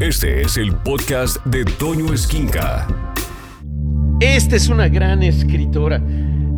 [0.00, 2.86] Este es el podcast de Toño Esquinca.
[4.20, 6.00] Esta es una gran escritora,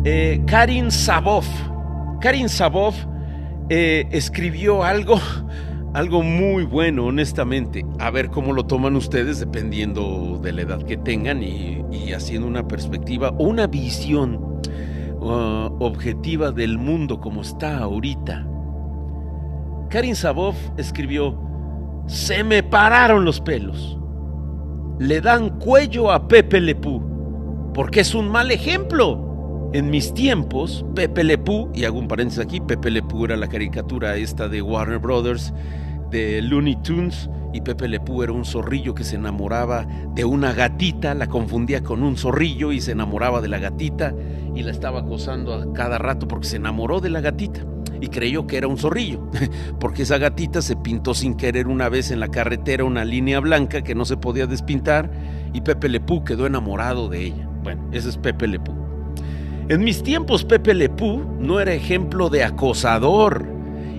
[0.05, 1.43] eh, Karin Sabov.
[2.21, 2.93] Karin Sabov
[3.67, 5.19] eh, escribió algo,
[5.95, 7.83] algo muy bueno, honestamente.
[7.97, 12.67] A ver cómo lo toman ustedes, dependiendo de la edad que tengan y, haciendo una
[12.67, 14.35] perspectiva o una visión
[15.19, 18.47] uh, objetiva del mundo como está ahorita.
[19.89, 21.50] Karin Sabov escribió
[22.07, 23.97] se me pararon los pelos.
[24.99, 27.01] Le dan cuello a Pepe Lepú,
[27.73, 29.69] porque es un mal ejemplo.
[29.73, 34.17] En mis tiempos, Pepe Lepú, y hago un paréntesis aquí, Pepe Lepú era la caricatura
[34.17, 35.53] esta de Warner Brothers,
[36.09, 41.13] de Looney Tunes, y Pepe Lepú era un zorrillo que se enamoraba de una gatita,
[41.13, 44.13] la confundía con un zorrillo y se enamoraba de la gatita
[44.55, 47.65] y la estaba acosando a cada rato porque se enamoró de la gatita
[48.01, 49.29] y creyó que era un zorrillo,
[49.79, 53.83] porque esa gatita se pintó sin querer una vez en la carretera una línea blanca
[53.83, 55.11] que no se podía despintar
[55.53, 57.47] y Pepe Lepú quedó enamorado de ella.
[57.63, 58.73] Bueno, ese es Pepe Lepú.
[59.69, 63.45] En mis tiempos Pepe Lepú no era ejemplo de acosador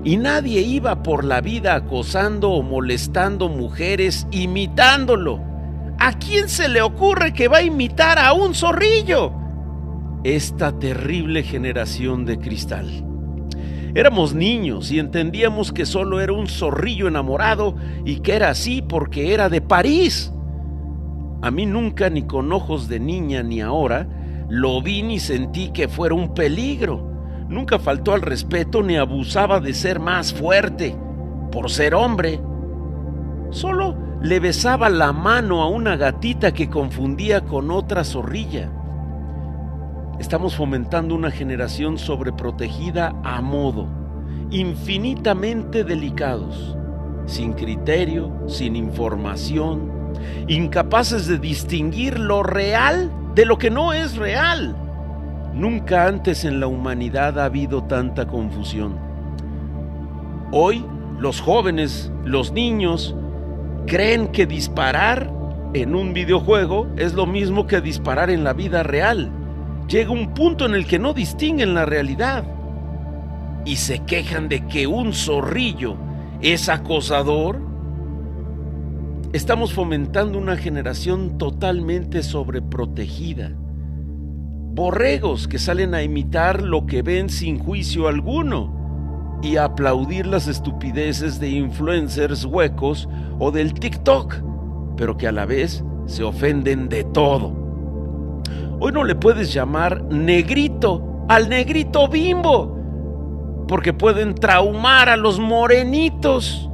[0.05, 5.41] y nadie iba por la vida acosando o molestando mujeres imitándolo.
[5.99, 9.33] ¿A quién se le ocurre que va a imitar a un zorrillo?
[10.25, 13.12] Esta terrible generación de cristal.
[13.95, 17.77] Éramos niños y entendíamos que solo era un zorrillo enamorado
[18.07, 20.33] y que era así porque era de París.
[21.43, 24.07] A mí nunca ni con ojos de niña ni ahora
[24.49, 27.11] lo vi ni sentí que fuera un peligro.
[27.49, 30.97] Nunca faltó al respeto ni abusaba de ser más fuerte
[31.51, 32.41] por ser hombre.
[33.51, 38.71] Solo le besaba la mano a una gatita que confundía con otra zorrilla.
[40.23, 43.89] Estamos fomentando una generación sobreprotegida a modo,
[44.53, 46.77] infinitamente delicados,
[47.27, 49.91] sin criterio, sin información,
[50.47, 54.77] incapaces de distinguir lo real de lo que no es real.
[55.55, 58.97] Nunca antes en la humanidad ha habido tanta confusión.
[60.53, 60.87] Hoy
[61.19, 63.17] los jóvenes, los niños,
[63.89, 65.29] creen que disparar
[65.75, 69.33] en un videojuego es lo mismo que disparar en la vida real
[69.93, 72.45] llega un punto en el que no distinguen la realidad
[73.67, 75.97] y se quejan de que un zorrillo
[76.41, 77.61] es acosador.
[79.35, 83.53] Estamos fomentando una generación totalmente sobreprotegida.
[84.75, 90.49] Borregos que salen a imitar lo que ven sin juicio alguno y a aplaudir las
[90.49, 94.37] estupideces de influencers huecos o del TikTok,
[94.97, 97.62] pero que a la vez se ofenden de todo.
[98.85, 106.69] Hoy no le puedes llamar negrito al negrito bimbo, porque pueden traumar a los morenitos.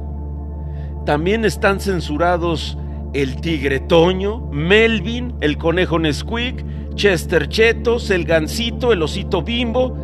[1.05, 2.79] También están censurados
[3.13, 9.95] el tigre Toño, Melvin, el conejo Nesquik, Chester Chetos, el gansito, el osito bimbo,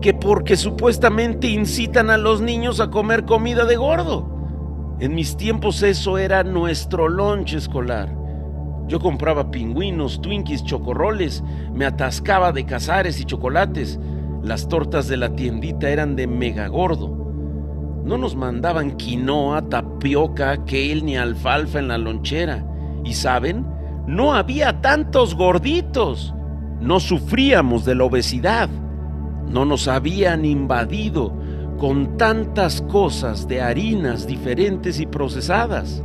[0.00, 4.96] que porque supuestamente incitan a los niños a comer comida de gordo.
[4.98, 8.19] En mis tiempos eso era nuestro lunch escolar.
[8.90, 14.00] Yo compraba pingüinos, twinkies, chocorroles, me atascaba de cazares y chocolates.
[14.42, 17.06] Las tortas de la tiendita eran de mega gordo.
[18.04, 22.66] No nos mandaban quinoa, tapioca, kale ni alfalfa en la lonchera.
[23.04, 23.64] Y saben,
[24.08, 26.34] no había tantos gorditos.
[26.80, 28.68] No sufríamos de la obesidad.
[29.46, 31.32] No nos habían invadido
[31.78, 36.02] con tantas cosas de harinas diferentes y procesadas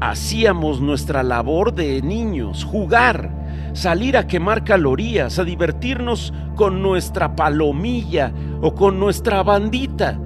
[0.00, 3.30] hacíamos nuestra labor de niños, jugar,
[3.74, 10.18] salir a quemar calorías, a divertirnos con nuestra palomilla o con nuestra bandita.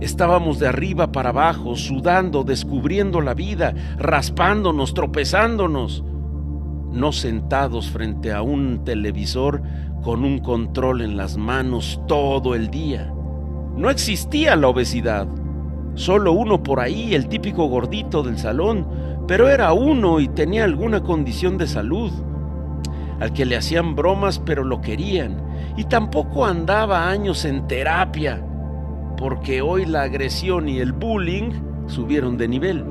[0.00, 6.02] Estábamos de arriba para abajo, sudando, descubriendo la vida, raspándonos, tropezándonos,
[6.90, 9.62] no sentados frente a un televisor
[10.02, 13.14] con un control en las manos todo el día.
[13.76, 15.28] No existía la obesidad.
[15.94, 18.86] Solo uno por ahí, el típico gordito del salón,
[19.26, 22.10] pero era uno y tenía alguna condición de salud,
[23.20, 25.42] al que le hacían bromas pero lo querían,
[25.76, 28.44] y tampoco andaba años en terapia,
[29.16, 31.52] porque hoy la agresión y el bullying
[31.86, 32.84] subieron de nivel.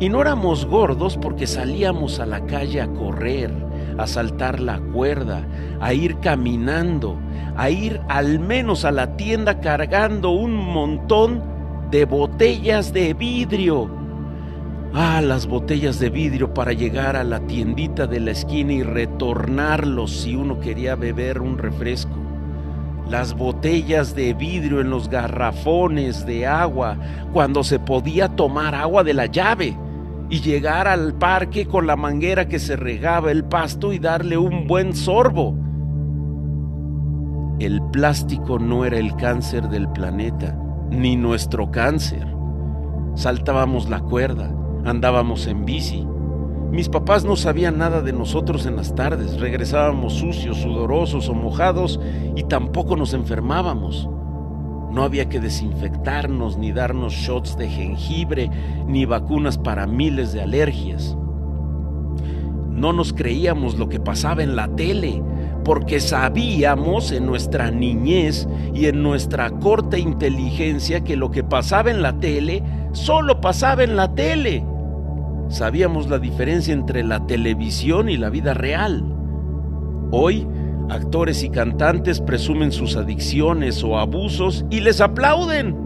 [0.00, 3.52] Y no éramos gordos porque salíamos a la calle a correr,
[3.98, 5.46] a saltar la cuerda,
[5.80, 7.16] a ir caminando,
[7.56, 11.42] a ir al menos a la tienda cargando un montón
[11.90, 14.03] de botellas de vidrio.
[14.96, 20.12] Ah, las botellas de vidrio para llegar a la tiendita de la esquina y retornarlos
[20.12, 22.16] si uno quería beber un refresco.
[23.10, 26.96] Las botellas de vidrio en los garrafones de agua
[27.32, 29.76] cuando se podía tomar agua de la llave.
[30.30, 34.66] y llegar al parque con la manguera que se regaba el pasto y darle un
[34.66, 35.54] buen sorbo.
[37.58, 40.58] El plástico no era el cáncer del planeta,
[40.90, 42.26] ni nuestro cáncer.
[43.14, 44.50] Saltábamos la cuerda,
[44.84, 46.06] andábamos en bici.
[46.70, 52.00] Mis papás no sabían nada de nosotros en las tardes, regresábamos sucios, sudorosos o mojados
[52.34, 54.08] y tampoco nos enfermábamos.
[54.90, 58.50] No había que desinfectarnos ni darnos shots de jengibre
[58.86, 61.16] ni vacunas para miles de alergias.
[62.70, 65.22] No nos creíamos lo que pasaba en la tele,
[65.64, 72.02] porque sabíamos en nuestra niñez y en nuestra corta inteligencia que lo que pasaba en
[72.02, 74.64] la tele solo pasaba en la tele.
[75.48, 79.04] Sabíamos la diferencia entre la televisión y la vida real.
[80.10, 80.46] Hoy
[80.90, 85.76] Actores y cantantes presumen sus adicciones o abusos y les aplauden.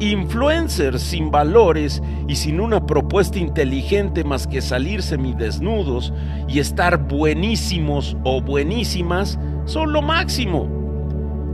[0.00, 6.12] Influencers sin valores y sin una propuesta inteligente más que salir semidesnudos
[6.48, 10.68] y estar buenísimos o buenísimas son lo máximo.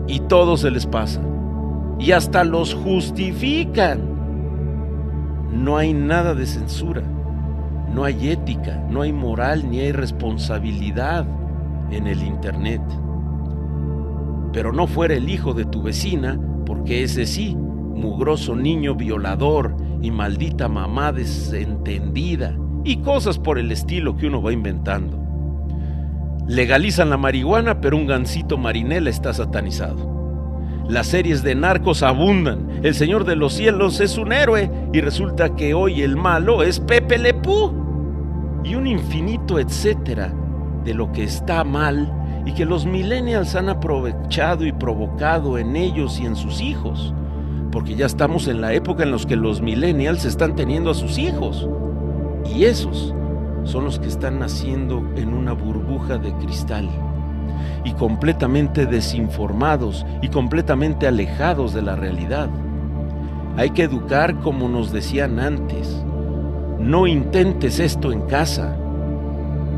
[0.09, 1.21] Y todo se les pasa.
[1.99, 4.01] Y hasta los justifican.
[5.53, 7.03] No hay nada de censura.
[7.95, 11.27] No hay ética, no hay moral ni hay responsabilidad
[11.91, 12.83] en el Internet.
[14.53, 20.11] Pero no fuera el hijo de tu vecina, porque ese sí, mugroso niño violador y
[20.11, 25.19] maldita mamá desentendida y cosas por el estilo que uno va inventando.
[26.47, 30.11] Legalizan la marihuana, pero un gancito marinela está satanizado.
[30.89, 32.81] Las series de narcos abundan.
[32.83, 36.81] El Señor de los Cielos es un héroe y resulta que hoy el malo es
[36.81, 37.80] Pepe Lepú.
[38.65, 40.33] Y un infinito etcétera
[40.85, 42.12] de lo que está mal
[42.47, 47.15] y que los millennials han aprovechado y provocado en ellos y en sus hijos.
[47.71, 51.19] Porque ya estamos en la época en la que los millennials están teniendo a sus
[51.19, 51.69] hijos.
[52.55, 53.15] Y esos
[53.65, 56.89] son los que están naciendo en una burbuja de cristal
[57.85, 62.49] y completamente desinformados y completamente alejados de la realidad.
[63.56, 66.05] Hay que educar como nos decían antes.
[66.81, 68.75] No intentes esto en casa.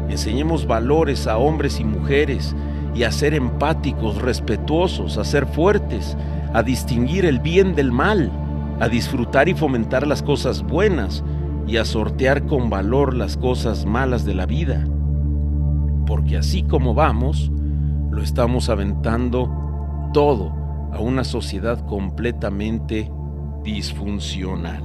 [0.08, 2.54] Enseñemos valores a hombres y mujeres
[2.94, 6.16] y a ser empáticos, respetuosos, a ser fuertes,
[6.54, 8.30] a distinguir el bien del mal,
[8.78, 11.24] a disfrutar y fomentar las cosas buenas
[11.66, 14.86] y a sortear con valor las cosas malas de la vida.
[16.06, 17.50] Porque así como vamos,
[18.12, 19.50] lo estamos aventando
[20.12, 20.52] todo
[20.92, 23.10] a una sociedad completamente
[23.64, 24.82] disfuncional.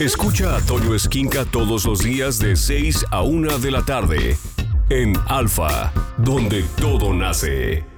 [0.00, 4.38] Escucha a Toño Esquinca todos los días de 6 a 1 de la tarde
[4.88, 7.89] en Alfa, donde todo nace.